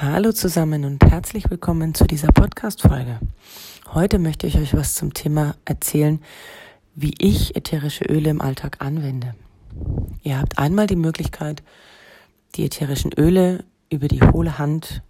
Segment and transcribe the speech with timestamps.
[0.00, 3.18] Hallo zusammen und herzlich willkommen zu dieser Podcast-Folge.
[3.92, 6.20] Heute möchte ich euch was zum Thema erzählen,
[6.94, 9.34] wie ich ätherische Öle im Alltag anwende.
[10.22, 11.64] Ihr habt einmal die Möglichkeit,
[12.54, 15.02] die ätherischen Öle über die hohle Hand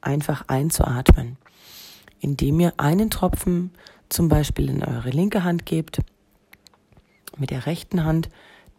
[0.00, 1.36] einfach einzuatmen,
[2.18, 3.70] indem ihr einen Tropfen
[4.08, 6.00] zum Beispiel in eure linke Hand gebt,
[7.36, 8.28] mit der rechten Hand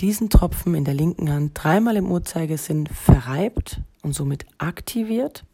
[0.02, 5.46] diesen Tropfen in der linken Hand dreimal im Uhrzeigersinn verreibt und somit aktiviert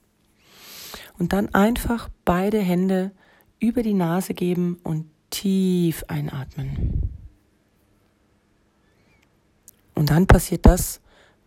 [1.19, 3.11] und dann einfach beide Hände
[3.59, 7.11] über die Nase geben und tief einatmen.
[9.93, 11.01] Und dann passiert das,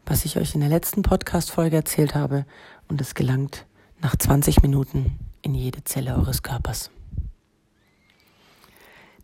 [0.05, 2.45] was ich euch in der letzten Podcast-Folge erzählt habe,
[2.89, 3.66] und es gelangt
[4.03, 6.91] nach 20 Minuten in jede Zelle eures Körpers.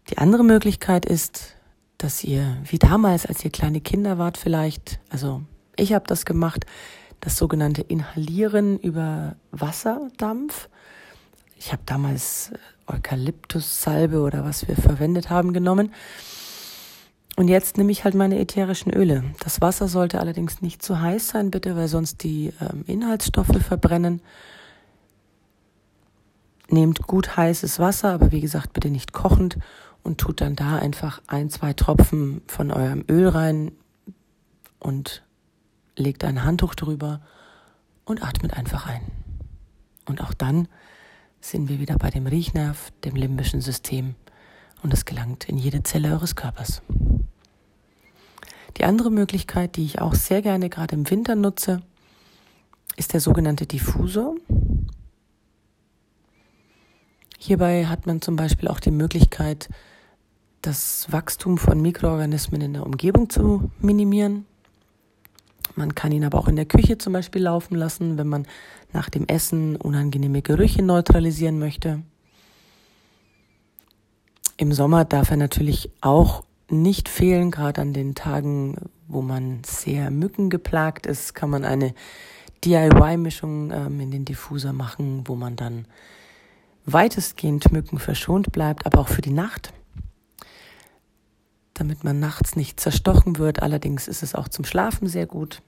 [0.08, 1.56] Die andere Möglichkeit ist,
[1.98, 5.42] dass ihr, wie damals, als ihr kleine Kinder wart vielleicht, also
[5.76, 6.64] ich habe das gemacht,
[7.20, 10.68] das sogenannte Inhalieren über Wasserdampf.
[11.56, 12.58] Ich habe damals äh,
[12.94, 15.92] Eukalyptussalbe oder was wir verwendet haben genommen.
[17.36, 19.22] Und jetzt nehme ich halt meine ätherischen Öle.
[19.44, 24.20] Das Wasser sollte allerdings nicht zu heiß sein, bitte, weil sonst die ähm, Inhaltsstoffe verbrennen.
[26.68, 29.58] Nehmt gut heißes Wasser, aber wie gesagt, bitte nicht kochend
[30.02, 33.72] und tut dann da einfach ein, zwei Tropfen von eurem Öl rein
[34.80, 35.22] und
[35.98, 37.20] legt ein Handtuch drüber
[38.04, 39.02] und atmet einfach ein.
[40.06, 40.68] Und auch dann
[41.40, 44.14] sind wir wieder bei dem Riechnerv, dem limbischen System
[44.82, 46.82] und es gelangt in jede Zelle eures Körpers.
[48.76, 51.82] Die andere Möglichkeit, die ich auch sehr gerne gerade im Winter nutze,
[52.96, 54.36] ist der sogenannte Diffusor.
[57.38, 59.68] Hierbei hat man zum Beispiel auch die Möglichkeit,
[60.62, 64.44] das Wachstum von Mikroorganismen in der Umgebung zu minimieren.
[65.78, 68.48] Man kann ihn aber auch in der Küche zum Beispiel laufen lassen, wenn man
[68.92, 72.02] nach dem Essen unangenehme Gerüche neutralisieren möchte.
[74.56, 80.10] Im Sommer darf er natürlich auch nicht fehlen, gerade an den Tagen, wo man sehr
[80.10, 81.94] mückengeplagt ist, kann man eine
[82.64, 85.86] DIY-Mischung ähm, in den Diffuser machen, wo man dann
[86.86, 89.72] weitestgehend Mücken verschont bleibt, aber auch für die Nacht
[91.78, 93.62] damit man nachts nicht zerstochen wird.
[93.62, 95.62] Allerdings ist es auch zum Schlafen sehr gut.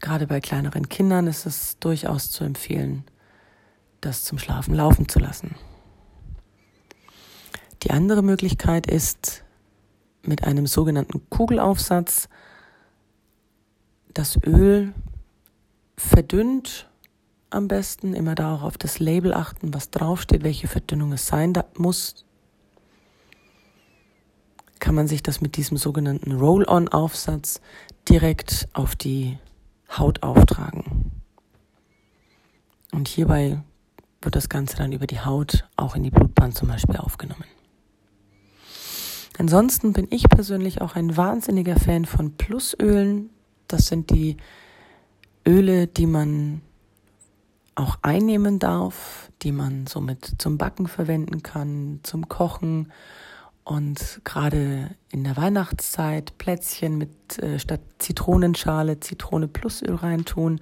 [0.00, 3.04] Gerade bei kleineren Kindern ist es durchaus zu empfehlen,
[4.00, 5.56] das zum Schlafen laufen zu lassen.
[7.82, 9.44] Die andere Möglichkeit ist,
[10.22, 12.28] mit einem sogenannten Kugelaufsatz
[14.12, 14.92] das Öl
[15.96, 16.90] verdünnt
[17.48, 21.52] am besten, immer da auch auf das Label achten, was draufsteht, welche Verdünnung es sein
[21.76, 22.26] muss,
[24.90, 27.60] kann man sich das mit diesem sogenannten Roll-on-Aufsatz
[28.08, 29.38] direkt auf die
[29.96, 31.12] Haut auftragen.
[32.90, 33.62] Und hierbei
[34.20, 37.44] wird das Ganze dann über die Haut auch in die Blutbahn zum Beispiel aufgenommen.
[39.38, 43.30] Ansonsten bin ich persönlich auch ein wahnsinniger Fan von Plusölen.
[43.68, 44.38] Das sind die
[45.46, 46.62] Öle, die man
[47.76, 52.90] auch einnehmen darf, die man somit zum Backen verwenden kann, zum Kochen
[53.70, 60.60] und gerade in der Weihnachtszeit Plätzchen mit äh, statt Zitronenschale Zitrone Plusöl reintun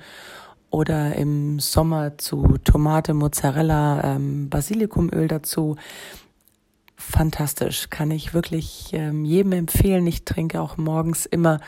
[0.69, 5.77] oder im Sommer zu Tomate, Mozzarella, ähm, Basilikumöl dazu.
[6.97, 10.07] Fantastisch, kann ich wirklich ähm, jedem empfehlen.
[10.07, 11.61] Ich trinke auch morgens immer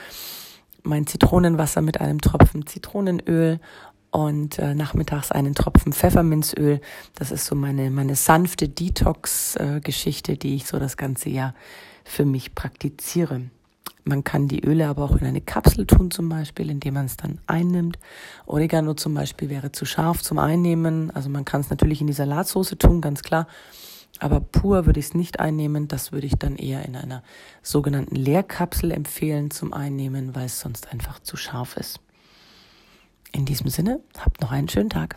[0.82, 3.60] mein Zitronenwasser mit einem Tropfen Zitronenöl
[4.10, 6.80] und äh, nachmittags einen Tropfen Pfefferminzöl.
[7.14, 11.54] Das ist so meine, meine sanfte Detox-Geschichte, die ich so das ganze Jahr
[12.04, 13.42] für mich praktiziere.
[14.04, 17.16] Man kann die Öle aber auch in eine Kapsel tun zum Beispiel, indem man es
[17.16, 17.98] dann einnimmt.
[18.46, 21.10] Oregano zum Beispiel wäre zu scharf zum Einnehmen.
[21.10, 23.46] Also man kann es natürlich in die Salatsauce tun, ganz klar.
[24.18, 25.86] Aber pur würde ich es nicht einnehmen.
[25.86, 27.22] Das würde ich dann eher in einer
[27.62, 32.00] sogenannten Leerkapsel empfehlen zum Einnehmen, weil es sonst einfach zu scharf ist.
[33.32, 35.16] In diesem Sinne, habt noch einen schönen Tag.